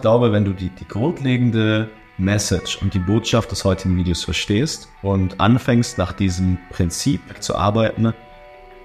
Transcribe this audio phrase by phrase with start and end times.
[0.00, 4.88] ich glaube, wenn du die, die grundlegende Message und die Botschaft des heutigen Videos verstehst
[5.02, 8.14] und anfängst nach diesem Prinzip zu arbeiten,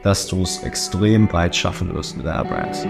[0.04, 2.86] dass du es extrem weit schaffen wirst mit deiner Brand.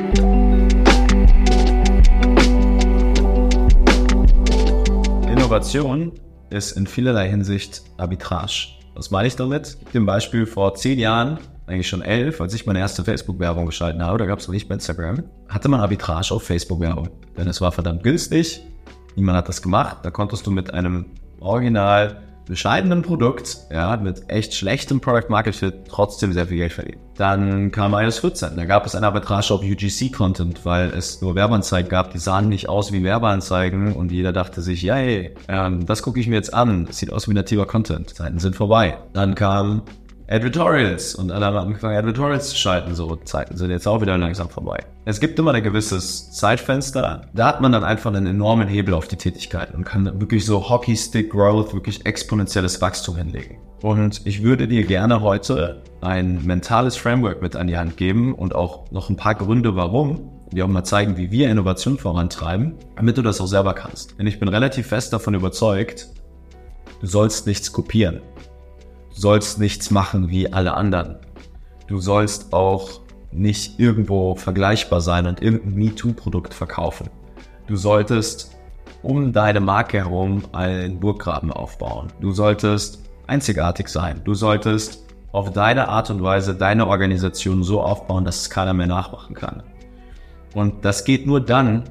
[5.30, 6.12] Innovation
[6.50, 8.70] ist in vielerlei Hinsicht Arbitrage.
[8.96, 9.78] Was meine ich damit?
[9.94, 11.38] Dem Beispiel vor zehn Jahren,
[11.68, 14.68] eigentlich schon elf, als ich meine erste Facebook-Werbung geschalten habe, da gab es noch nicht
[14.68, 17.10] bei Instagram, hatte man Arbitrage auf Facebook-Werbung.
[17.38, 18.62] Denn es war verdammt günstig,
[19.16, 21.06] niemand hat das gemacht, da konntest du mit einem
[21.40, 27.00] Original bescheidenen Produkt, ja, mit echt schlechtem Product Market Fit trotzdem sehr viel Geld verdienen.
[27.18, 31.90] Dann kam iOS 14, da gab es eine Arbitrage auf UGC-Content, weil es nur Werbeanzeigen
[31.90, 36.04] gab, die sahen nicht aus wie Werbeanzeigen und jeder dachte sich, ja, hey, ähm, das
[36.04, 38.98] gucke ich mir jetzt an, das sieht aus wie nativer Content, Zeiten sind vorbei.
[39.14, 39.82] Dann kam
[40.28, 42.96] Advertorials und alle haben angefangen, Advertorials zu schalten.
[42.96, 44.80] So Zeiten sind jetzt auch wieder langsam vorbei.
[45.06, 47.22] Es gibt immer ein gewisses Zeitfenster.
[47.34, 50.68] Da hat man dann einfach einen enormen Hebel auf die Tätigkeit und kann wirklich so
[50.68, 53.60] Hockey-Stick Growth, wirklich exponentielles Wachstum hinlegen.
[53.84, 58.56] Und ich würde dir gerne heute ein mentales Framework mit an die Hand geben und
[58.56, 60.32] auch noch ein paar Gründe, warum.
[60.52, 64.18] Die auch mal zeigen, wie wir Innovation vorantreiben, damit du das auch selber kannst.
[64.18, 66.08] Denn ich bin relativ fest davon überzeugt,
[67.02, 68.22] du sollst nichts kopieren.
[69.18, 71.16] Sollst nichts machen wie alle anderen.
[71.88, 73.00] Du sollst auch
[73.32, 77.10] nicht irgendwo vergleichbar sein und irgendein MeToo-Produkt verkaufen.
[77.66, 78.56] Du solltest
[79.04, 82.08] um deine Marke herum einen Burggraben aufbauen.
[82.20, 84.20] Du solltest einzigartig sein.
[84.26, 88.88] Du solltest auf deine Art und Weise deine Organisation so aufbauen, dass es keiner mehr
[88.88, 89.64] nachmachen kann.
[90.54, 91.84] Und das geht nur dann,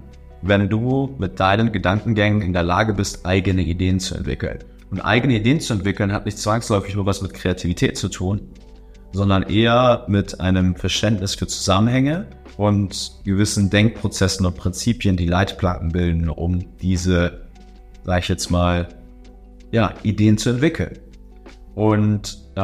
[0.42, 4.58] wenn du mit deinen Gedankengängen in der Lage bist, eigene Ideen zu entwickeln.
[4.90, 8.48] Und eigene Ideen zu entwickeln hat nicht zwangsläufig nur was mit Kreativität zu tun,
[9.12, 16.28] sondern eher mit einem Verständnis für Zusammenhänge und gewissen Denkprozessen und Prinzipien, die Leitplanken bilden,
[16.28, 17.48] um diese,
[18.04, 18.88] sag ich jetzt mal,
[19.72, 20.98] ja, Ideen zu entwickeln.
[21.74, 22.60] Und äh,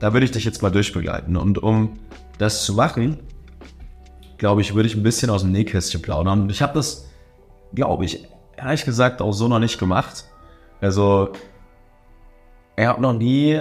[0.00, 1.36] da würde ich dich jetzt mal durchbegleiten.
[1.36, 1.98] Und um
[2.38, 3.18] das zu machen,
[4.38, 6.48] glaube ich, würde ich ein bisschen aus dem Nähkästchen plaudern.
[6.48, 7.08] Ich habe das,
[7.74, 10.24] glaube ich, ehrlich gesagt auch so noch nicht gemacht.
[10.80, 11.32] Also,
[12.76, 13.60] er hat noch nie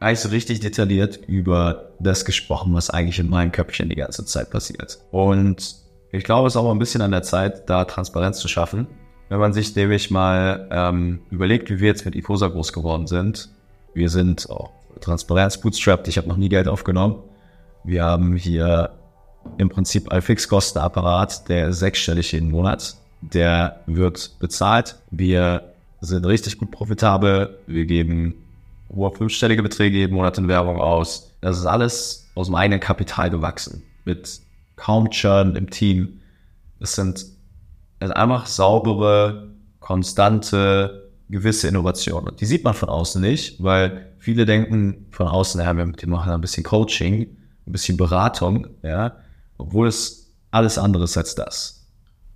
[0.00, 4.50] eigentlich so richtig detailliert über das gesprochen, was eigentlich in meinem Köpfchen die ganze Zeit
[4.50, 4.98] passiert.
[5.10, 5.76] Und
[6.12, 8.86] ich glaube, es ist auch ein bisschen an der Zeit, da Transparenz zu schaffen.
[9.28, 13.48] Wenn man sich nämlich mal ähm, überlegt, wie wir jetzt mit Ifosa groß geworden sind.
[13.94, 14.70] Wir sind auch
[15.00, 16.08] Transparenz bootstrapped.
[16.08, 17.22] Ich habe noch nie Geld aufgenommen.
[17.84, 18.90] Wir haben hier
[19.58, 22.96] im Prinzip ein Fixkostenapparat, der sechsstellig jeden Monat.
[23.20, 24.96] Der wird bezahlt.
[25.10, 25.69] Wir
[26.08, 27.58] sind richtig gut profitabel.
[27.66, 28.34] Wir geben
[28.88, 31.32] hohe fünfstellige Beträge jeden Monat in Werbung aus.
[31.40, 33.82] Das ist alles aus dem eigenen Kapital gewachsen.
[34.04, 34.40] Mit
[34.76, 36.20] kaum Churn im Team.
[36.80, 37.26] Es sind
[38.00, 42.34] also einfach saubere, konstante, gewisse Innovationen.
[42.36, 46.40] Die sieht man von außen nicht, weil viele denken von außen, ja, wir machen ein
[46.40, 49.16] bisschen Coaching, ein bisschen Beratung, ja,
[49.58, 51.86] obwohl es alles anderes als das.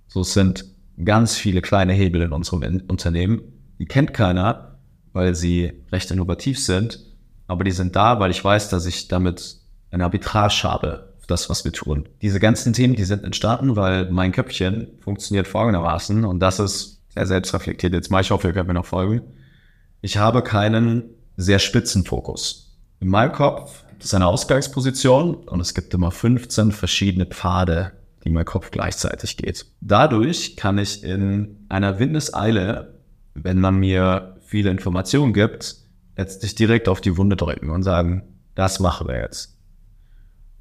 [0.07, 0.65] So sind
[1.03, 3.41] ganz viele kleine Hebel in unserem Unternehmen,
[3.79, 4.79] die kennt keiner,
[5.13, 6.99] weil sie recht innovativ sind,
[7.47, 9.57] aber die sind da, weil ich weiß, dass ich damit
[9.91, 12.09] eine Arbitrage habe auf das, was wir tun.
[12.21, 17.25] Diese ganzen Themen, die sind entstanden, weil mein Köpfchen funktioniert folgendermaßen und das ist sehr
[17.25, 17.93] selbstreflektiert.
[17.93, 19.21] Jetzt mal, ich hoffe, ihr könnt mir noch folgen.
[20.01, 21.03] Ich habe keinen
[21.37, 22.77] sehr spitzen Fokus.
[22.99, 27.91] In meinem Kopf es eine Ausgangsposition und es gibt immer 15 verschiedene Pfade,
[28.23, 29.65] die mein Kopf gleichzeitig geht.
[29.81, 32.94] Dadurch kann ich in einer Windeseile
[33.35, 35.75] wenn man mir viele Informationen gibt,
[36.17, 38.23] letztlich direkt auf die Wunde drücken und sagen,
[38.55, 39.57] das machen wir jetzt.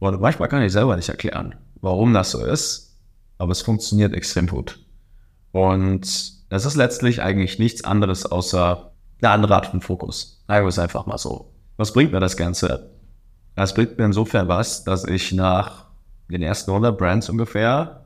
[0.01, 2.99] Und manchmal kann ich selber nicht erklären, warum das so ist,
[3.39, 4.81] aber es funktioniert extrem gut.
[5.53, 8.93] Und das ist letztlich eigentlich nichts anderes außer
[9.23, 10.45] eine andere Art von Fokus.
[10.49, 11.53] Sagen wir es einfach mal so.
[11.77, 12.91] Was bringt mir das Ganze?
[13.55, 15.87] Das bringt mir insofern was, dass ich nach
[16.29, 18.03] den ersten 100 Brands ungefähr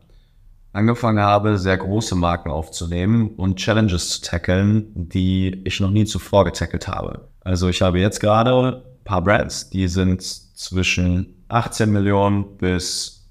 [0.78, 6.44] angefangen habe, sehr große Marken aufzunehmen und Challenges zu tackeln, die ich noch nie zuvor
[6.44, 7.28] getackelt habe.
[7.40, 13.28] Also ich habe jetzt gerade ein paar Brands, die sind zwischen 18 Millionen bis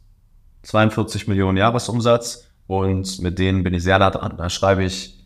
[0.63, 4.35] 42 Millionen Jahresumsatz und mit denen bin ich sehr nah dran.
[4.37, 5.17] Da schreibe ich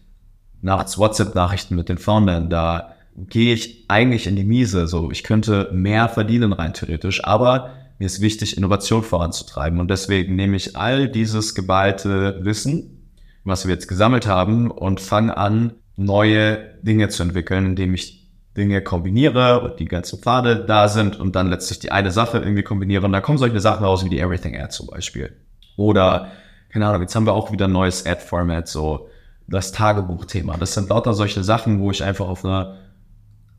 [0.62, 4.88] nachts WhatsApp-Nachrichten mit den Foundern, da gehe ich eigentlich in die Miese.
[4.88, 9.80] So, ich könnte mehr verdienen rein theoretisch, aber mir ist wichtig, Innovation voranzutreiben.
[9.80, 13.12] Und deswegen nehme ich all dieses geballte Wissen,
[13.44, 18.28] was wir jetzt gesammelt haben, und fange an, neue Dinge zu entwickeln, indem ich
[18.58, 22.64] Dinge kombiniere und die ganzen Pfade da sind und dann letztlich die eine Sache irgendwie
[22.64, 23.06] kombiniere.
[23.06, 25.38] Und da kommen solche Sachen raus wie die Everything Ad zum Beispiel.
[25.78, 26.32] Oder
[26.70, 29.10] keine Ahnung, jetzt haben wir auch wieder ein neues Ad-Format, so
[29.48, 30.58] das Tagebuchthema.
[30.58, 32.78] Das sind lauter solche Sachen, wo ich einfach auf einer,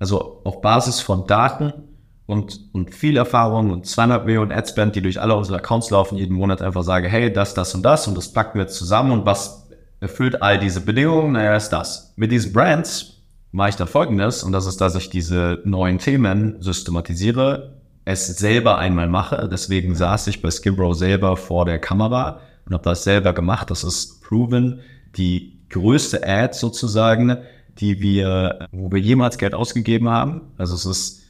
[0.00, 1.91] also auf Basis von Daten
[2.32, 6.34] und, und viel Erfahrung und 200 Millionen Adspend, die durch alle unsere Accounts laufen, jeden
[6.34, 9.69] Monat einfach sage, hey, das, das und das und das packen wir zusammen und was
[10.00, 11.32] erfüllt all diese Bedingungen?
[11.32, 12.12] Naja, ist das.
[12.17, 16.56] Mit diesen Brands mache ich dann folgendes und das ist, dass ich diese neuen Themen
[16.61, 17.75] systematisiere,
[18.05, 19.49] es selber einmal mache.
[19.50, 23.70] Deswegen saß ich bei Skibro selber vor der Kamera und habe das selber gemacht.
[23.70, 24.81] Das ist proven.
[25.17, 27.38] Die größte Ad sozusagen,
[27.79, 30.52] die wir, wo wir jemals Geld ausgegeben haben.
[30.58, 31.21] Also es ist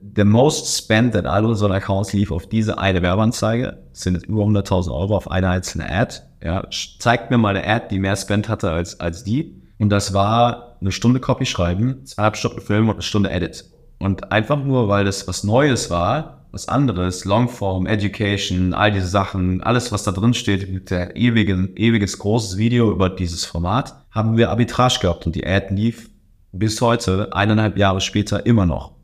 [0.00, 3.78] der most spent in all unseren Accounts lief auf diese eine Werbeanzeige.
[3.92, 6.16] Sind über 100.000 Euro auf eine einzelne Ad.
[6.42, 6.66] Ja,
[6.98, 9.62] zeigt mir mal eine Ad, die mehr Spend hatte als, als die.
[9.78, 13.64] Und das war eine Stunde Copy schreiben, zweieinhalb Stunden Film und eine Stunde Edit.
[13.98, 19.62] Und einfach nur, weil das was Neues war, was anderes, Longform, Education, all diese Sachen,
[19.62, 24.36] alles, was da drin steht, mit der ewigen, ewiges großes Video über dieses Format, haben
[24.36, 26.10] wir Arbitrage gehabt und die Ad lief
[26.52, 28.97] bis heute, eineinhalb Jahre später, immer noch.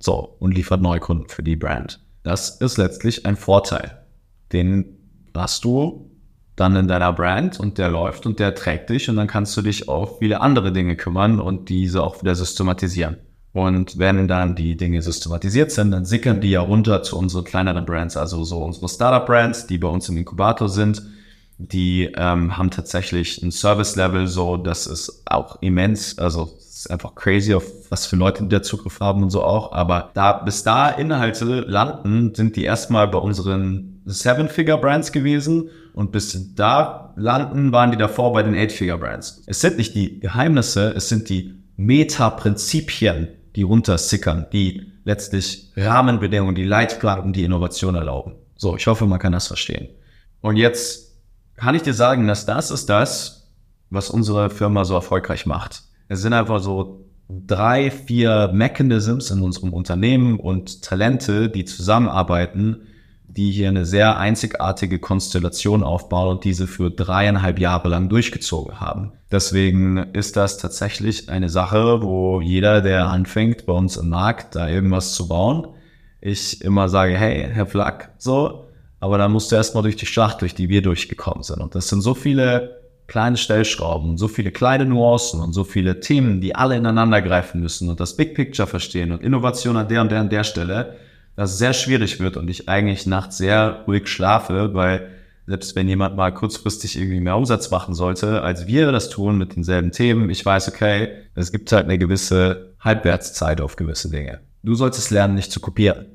[0.00, 2.00] So, und liefert Neukunden für die Brand.
[2.22, 4.04] Das ist letztlich ein Vorteil.
[4.52, 4.96] Den
[5.34, 6.10] hast du
[6.56, 9.62] dann in deiner Brand und der läuft und der trägt dich und dann kannst du
[9.62, 13.16] dich auf viele andere Dinge kümmern und diese auch wieder systematisieren.
[13.52, 17.84] Und wenn dann die Dinge systematisiert sind, dann sickern die ja runter zu unseren kleineren
[17.84, 21.02] Brands, also so unsere Startup-Brands, die bei uns im Inkubator sind.
[21.62, 27.52] Die ähm, haben tatsächlich ein Service-Level, so das ist auch immens, also ist einfach crazy,
[27.52, 29.72] auf was für Leute da Zugriff haben und so auch.
[29.72, 36.54] Aber da bis da Inhalte landen, sind die erstmal bei unseren Seven-Figure-Brands gewesen und bis
[36.54, 39.42] da landen, waren die davor bei den Eight-Figure-Brands.
[39.46, 46.64] Es sind nicht die Geheimnisse, es sind die Meta-Prinzipien, die runtersickern, die letztlich Rahmenbedingungen, die
[46.64, 48.36] Leitplanken, die Innovation erlauben.
[48.56, 49.90] So, ich hoffe, man kann das verstehen.
[50.40, 51.09] Und jetzt
[51.60, 53.50] kann ich dir sagen, dass das ist das,
[53.90, 55.82] was unsere Firma so erfolgreich macht.
[56.08, 62.86] Es sind einfach so drei, vier Mechanisms in unserem Unternehmen und Talente, die zusammenarbeiten,
[63.28, 69.12] die hier eine sehr einzigartige Konstellation aufbauen und diese für dreieinhalb Jahre lang durchgezogen haben.
[69.30, 74.68] Deswegen ist das tatsächlich eine Sache, wo jeder, der anfängt, bei uns im Markt da
[74.68, 75.68] irgendwas zu bauen,
[76.22, 78.69] ich immer sage, hey, Herr Flack, so,
[79.00, 81.60] aber dann musst du erstmal durch die Schlacht, durch die wir durchgekommen sind.
[81.60, 86.40] Und das sind so viele kleine Stellschrauben, so viele kleine Nuancen und so viele Themen,
[86.40, 90.12] die alle ineinander greifen müssen und das Big Picture verstehen und Innovation an der und
[90.12, 90.96] der und der Stelle,
[91.34, 95.08] dass es sehr schwierig wird und ich eigentlich nachts sehr ruhig schlafe, weil
[95.46, 99.56] selbst wenn jemand mal kurzfristig irgendwie mehr Umsatz machen sollte, als wir das tun mit
[99.56, 104.40] denselben Themen, ich weiß, okay, es gibt halt eine gewisse Halbwertszeit auf gewisse Dinge.
[104.62, 106.06] Du solltest lernen, nicht zu kopieren.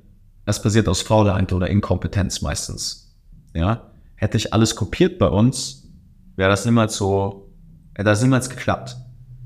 [0.46, 3.16] Das passiert aus Faulheit oder Inkompetenz meistens.
[3.54, 3.92] Ja?
[4.16, 5.90] Hätte ich alles kopiert bei uns,
[6.36, 7.52] wäre das niemals so,
[7.94, 8.96] hätte das niemals geklappt.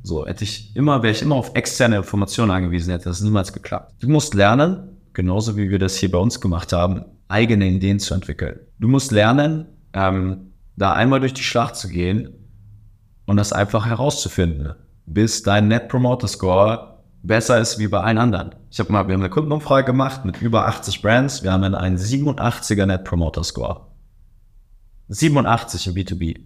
[0.03, 3.95] So, hätte ich immer, wäre ich immer auf externe Informationen angewiesen, hätte das niemals geklappt.
[3.99, 8.13] Du musst lernen, genauso wie wir das hier bei uns gemacht haben, eigene Ideen zu
[8.13, 8.59] entwickeln.
[8.79, 12.29] Du musst lernen, ähm, da einmal durch die Schlacht zu gehen
[13.25, 14.73] und das einfach herauszufinden,
[15.05, 18.55] bis dein Net Promoter Score besser ist wie bei allen anderen.
[18.69, 21.43] Ich habe mal, wir haben eine Kundenumfrage gemacht mit über 80 Brands.
[21.43, 23.87] Wir haben einen 87er Net Promoter Score.
[25.09, 26.39] 87 im B2B.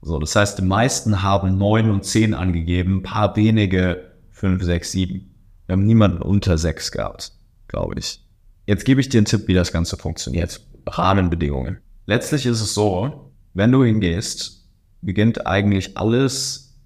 [0.00, 4.92] So, das heißt, die meisten haben 9 und 10 angegeben, ein paar wenige 5, 6,
[4.92, 5.34] 7.
[5.66, 7.32] Wir haben niemanden unter 6 gehabt
[7.72, 8.24] glaube ich.
[8.66, 10.64] Jetzt gebe ich dir einen Tipp, wie das Ganze funktioniert.
[10.86, 11.78] Rahmenbedingungen.
[12.06, 14.68] Letztlich ist es so, wenn du hingehst,
[15.00, 16.78] beginnt eigentlich alles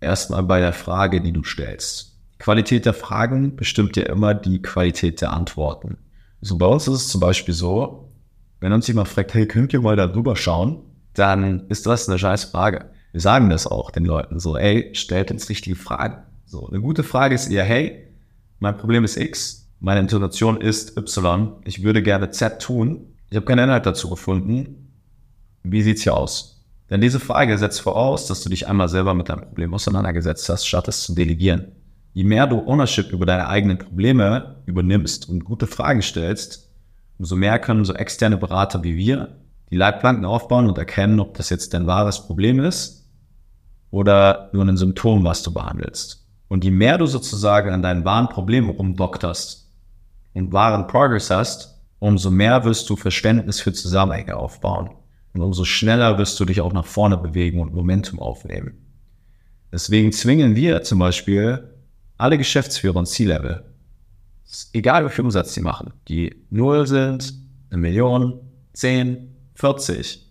[0.00, 2.15] erstmal bei der Frage, die du stellst.
[2.38, 5.98] Qualität der Fragen bestimmt ja immer die Qualität der Antworten.
[6.40, 8.12] So bei uns ist es zum Beispiel so,
[8.60, 10.82] wenn uns jemand fragt, hey, könnt ihr mal da drüber schauen,
[11.14, 12.90] dann ist das eine scheiß Frage.
[13.12, 16.22] Wir sagen das auch den Leuten so, ey, stellt uns richtige Fragen.
[16.44, 18.12] So, eine gute Frage ist eher, hey,
[18.58, 21.52] mein Problem ist X, meine Intonation ist Y.
[21.64, 23.14] Ich würde gerne Z tun.
[23.30, 24.90] Ich habe keinen Inhalt dazu gefunden.
[25.62, 26.64] Wie sieht's hier aus?
[26.88, 30.66] Denn diese Frage setzt voraus, dass du dich einmal selber mit deinem Problem auseinandergesetzt hast,
[30.66, 31.72] statt es zu delegieren.
[32.16, 36.70] Je mehr du Ownership über deine eigenen Probleme übernimmst und gute Fragen stellst,
[37.18, 39.36] umso mehr können so externe Berater wie wir
[39.70, 43.06] die Leitplanken aufbauen und erkennen, ob das jetzt dein wahres Problem ist
[43.90, 46.26] oder nur ein Symptom, was du behandelst.
[46.48, 49.70] Und je mehr du sozusagen an deinen wahren Problemen rumdokterst,
[50.32, 54.88] und wahren Progress hast, umso mehr wirst du Verständnis für Zusammenhänge aufbauen.
[55.34, 58.86] Und umso schneller wirst du dich auch nach vorne bewegen und Momentum aufnehmen.
[59.70, 61.75] Deswegen zwingen wir zum Beispiel
[62.18, 63.64] alle Geschäftsführer und C-Level,
[64.72, 67.34] egal wie viel Umsatz sie machen, die null sind,
[67.70, 68.40] eine Million,
[68.72, 70.22] 10, 40,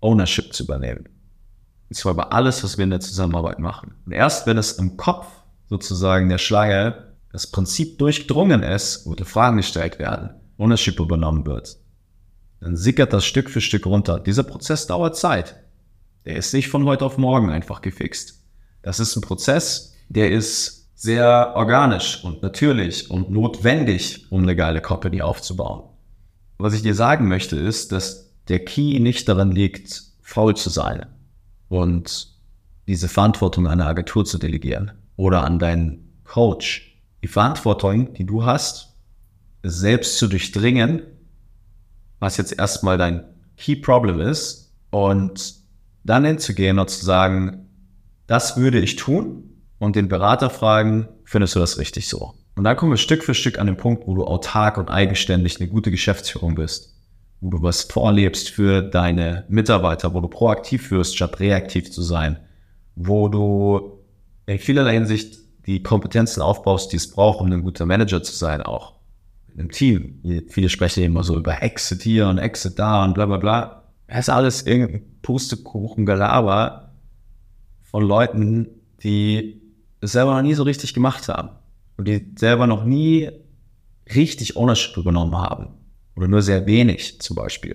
[0.00, 1.08] Ownership zu übernehmen.
[1.88, 3.94] Und zwar über alles, was wir in der Zusammenarbeit machen.
[4.06, 5.26] Und erst wenn es im Kopf
[5.68, 11.78] sozusagen der Schlange das Prinzip durchdrungen ist, wo die Fragen gestellt werden, Ownership übernommen wird,
[12.60, 14.20] dann sickert das Stück für Stück runter.
[14.20, 15.56] Dieser Prozess dauert Zeit.
[16.24, 18.40] Der ist nicht von heute auf morgen einfach gefixt.
[18.82, 24.80] Das ist ein Prozess, der ist sehr organisch und natürlich und notwendig, um eine geile
[24.80, 25.82] Company aufzubauen.
[26.58, 31.06] Was ich dir sagen möchte, ist, dass der Key nicht daran liegt, faul zu sein
[31.68, 32.28] und
[32.86, 36.96] diese Verantwortung an eine Agentur zu delegieren oder an deinen Coach.
[37.24, 38.94] Die Verantwortung, die du hast,
[39.64, 41.02] selbst zu durchdringen,
[42.20, 43.24] was jetzt erstmal dein
[43.56, 45.56] Key Problem ist und
[46.04, 47.68] dann hinzugehen und zu sagen,
[48.28, 49.51] das würde ich tun
[49.82, 52.34] und den Berater fragen, findest du das richtig so?
[52.56, 55.60] Und dann kommen wir Stück für Stück an den Punkt, wo du autark und eigenständig
[55.60, 56.92] eine gute Geschäftsführung bist
[57.42, 62.38] wo du was vorlebst für deine Mitarbeiter, wo du proaktiv wirst, statt reaktiv zu sein,
[62.94, 63.98] wo du
[64.46, 68.62] in vielerlei Hinsicht die Kompetenzen aufbaust, die es braucht, um ein guter Manager zu sein,
[68.62, 68.94] auch
[69.56, 70.22] im Team.
[70.48, 73.82] Viele sprechen immer so über Exit hier und Exit da und bla bla bla.
[74.06, 76.92] Das ist alles irgendein Pustekuchen-Gelaber
[77.82, 78.68] von Leuten,
[79.02, 79.61] die
[80.02, 81.50] es selber noch nie so richtig gemacht haben
[81.96, 83.30] und die selber noch nie
[84.14, 85.68] richtig Ownership übernommen haben
[86.16, 87.74] oder nur sehr wenig zum Beispiel.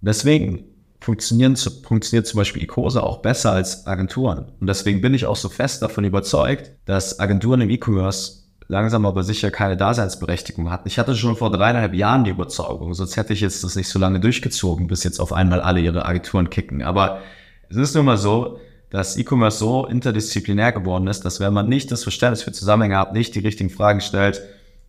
[0.00, 0.64] Und deswegen
[1.00, 4.52] funktionieren, funktioniert zum Beispiel Icosa auch besser als Agenturen.
[4.60, 9.22] Und deswegen bin ich auch so fest davon überzeugt, dass Agenturen im E-Commerce langsam aber
[9.22, 10.88] sicher keine Daseinsberechtigung hatten.
[10.88, 13.98] Ich hatte schon vor dreieinhalb Jahren die Überzeugung, sonst hätte ich jetzt das nicht so
[13.98, 16.82] lange durchgezogen, bis jetzt auf einmal alle ihre Agenturen kicken.
[16.82, 17.20] Aber
[17.68, 18.58] es ist nun mal so,
[18.90, 23.12] dass E-Commerce so interdisziplinär geworden ist, dass wenn man nicht das Verständnis für Zusammenhänge hat,
[23.12, 24.40] nicht die richtigen Fragen stellt,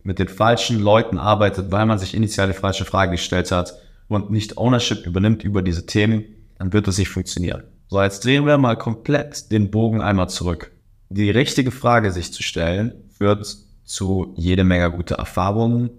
[0.02, 3.74] mit den falschen Leuten arbeitet, weil man sich initial die falsche Frage gestellt hat
[4.08, 6.24] und nicht Ownership übernimmt über diese Themen,
[6.58, 7.64] dann wird es nicht funktionieren.
[7.88, 10.72] So, jetzt drehen wir mal komplett den Bogen einmal zurück.
[11.10, 13.44] Die richtige Frage sich zu stellen, führt
[13.84, 15.90] zu jede Menge guter Erfahrungen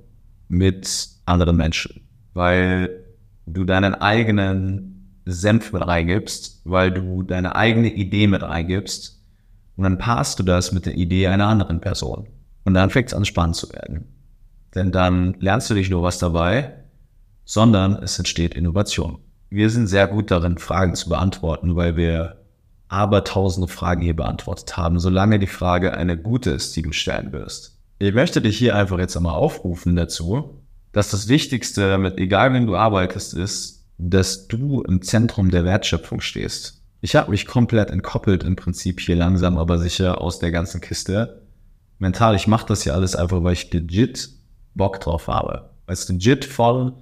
[0.47, 3.03] mit anderen Menschen, weil
[3.45, 4.90] du deinen eigenen
[5.25, 9.21] Senf mit reingibst, weil du deine eigene Idee mit reingibst
[9.77, 12.27] und dann passt du das mit der Idee einer anderen Person.
[12.63, 14.05] Und dann fängt es an, spannend zu werden.
[14.75, 16.73] Denn dann lernst du nicht nur was dabei,
[17.45, 19.19] sondern es entsteht Innovation.
[19.49, 22.41] Wir sind sehr gut darin, Fragen zu beantworten, weil wir
[22.87, 27.31] aber tausende Fragen hier beantwortet haben, solange die Frage eine gute ist, die du stellen
[27.31, 27.77] wirst.
[27.99, 30.61] Ich möchte dich hier einfach jetzt einmal aufrufen dazu,
[30.91, 36.21] dass das Wichtigste damit, egal wenn du arbeitest, ist, dass du im Zentrum der Wertschöpfung
[36.21, 36.81] stehst.
[37.01, 41.41] Ich habe mich komplett entkoppelt im Prinzip hier langsam, aber sicher aus der ganzen Kiste
[42.01, 44.29] mental, ich mache das ja alles einfach, weil ich legit
[44.73, 45.69] Bock drauf habe.
[45.85, 46.93] Weißt du, legit voll,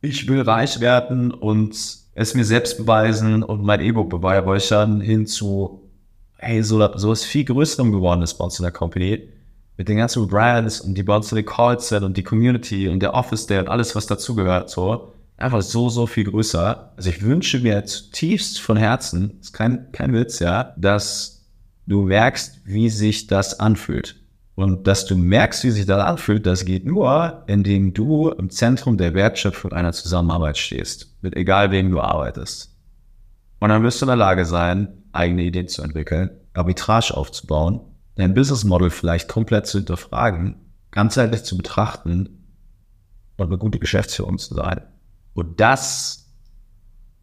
[0.00, 1.76] ich will reich werden und
[2.14, 5.90] es mir selbst beweisen und mein E-Book beweihräuchern hin zu,
[6.38, 9.28] hey, so, so ist viel größerem geworden bei uns in der Company.
[9.76, 13.00] Mit den ganzen Brands und die uns in den Calls sind und die Community und
[13.00, 15.12] der Office Day und alles, was dazugehört, so.
[15.40, 16.92] Einfach so, so viel größer.
[16.96, 21.48] Also ich wünsche mir zutiefst von Herzen, ist kein, kein Witz, ja, dass
[21.86, 24.16] du merkst, wie sich das anfühlt.
[24.54, 28.98] Und dass du merkst, wie sich das anfühlt, das geht nur, indem du im Zentrum
[28.98, 32.76] der Wertschöpfung einer Zusammenarbeit stehst, mit egal wem du arbeitest.
[33.60, 37.80] Und dann wirst du in der Lage sein, eigene Ideen zu entwickeln, Arbitrage aufzubauen,
[38.16, 40.56] dein Business Model vielleicht komplett zu hinterfragen,
[40.90, 42.44] ganzheitlich zu betrachten
[43.38, 44.82] und eine gute Geschäftsführung zu sein.
[45.40, 46.32] Und das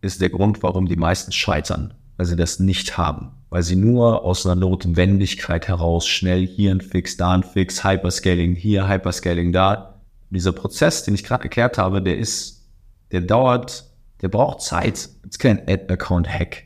[0.01, 4.23] ist der Grund, warum die meisten scheitern, weil sie das nicht haben weil sie nur
[4.23, 10.01] aus einer Notwendigkeit heraus schnell hier ein Fix, da ein Fix, Hyperscaling hier, Hyperscaling da.
[10.29, 12.67] dieser Prozess, den ich gerade erklärt habe, der ist,
[13.11, 13.89] der dauert,
[14.21, 14.95] der braucht Zeit.
[14.95, 16.63] Es gibt kein Ad-Account-Hack.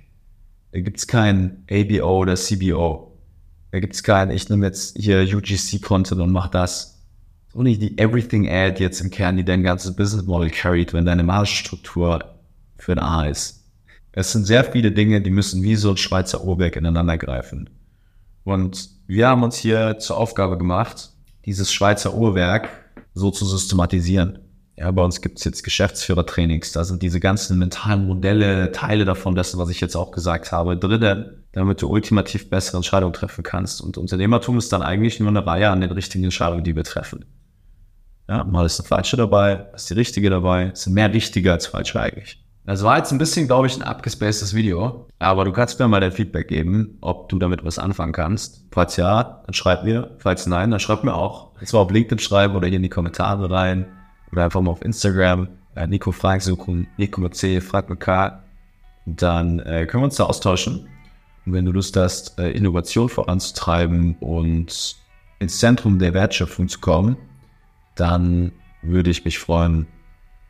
[0.72, 3.20] Da gibt es kein ABO oder CBO.
[3.72, 7.01] Da gibt es kein, ich nehme jetzt hier UGC-Content und mach das.
[7.54, 11.24] So nicht die Everything-Ad jetzt im Kern, die dein ganzes Business Model carried, wenn deine
[11.24, 12.24] Margenstruktur
[12.78, 13.66] für ein A ist.
[14.14, 17.70] Es sind sehr viele Dinge, die müssen wie so ein Schweizer Uhrwerk ineinander greifen.
[18.46, 21.12] Und wir haben uns hier zur Aufgabe gemacht,
[21.46, 22.70] dieses Schweizer Uhrwerk
[23.14, 24.40] so zu systematisieren.
[24.78, 29.60] Ja, bei uns gibt's jetzt Geschäftsführertrainings, da sind diese ganzen mentalen Modelle, Teile davon, dessen,
[29.60, 33.82] was ich jetzt auch gesagt habe, drinnen, damit du ultimativ bessere Entscheidungen treffen kannst.
[33.82, 37.26] Und Unternehmertum ist dann eigentlich nur eine Reihe an den richtigen Entscheidungen, die wir treffen.
[38.30, 41.68] Ja, mal ist eine falsche dabei, ist die richtige dabei, es sind mehr richtige als
[41.68, 42.42] falsche eigentlich.
[42.66, 46.00] Das war jetzt ein bisschen, glaube ich, ein abgespacedes Video, aber du kannst mir mal
[46.00, 48.68] dein Feedback geben, ob du damit was anfangen kannst.
[48.72, 50.16] Falls ja, dann schreib mir.
[50.20, 51.52] Falls nein, dann schreib mir auch.
[51.60, 53.88] Jetzt mal auf LinkedIn schreiben oder hier in die Kommentare rein
[54.32, 55.48] oder einfach mal auf Instagram.
[55.76, 58.44] Äh, Nico Frank suchen, Nico mit C, Frank mit K.
[59.08, 60.88] dann äh, können wir uns da austauschen.
[61.46, 64.96] Und wenn du Lust hast, äh, Innovation voranzutreiben und
[65.40, 67.18] ins Zentrum der Wertschöpfung zu kommen,
[67.96, 69.88] dann würde ich mich freuen,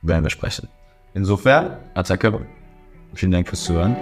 [0.01, 0.67] wenn wir sprechen.
[1.13, 2.45] Insofern, Attacke,
[3.13, 3.95] vielen Dank fürs Zuhören.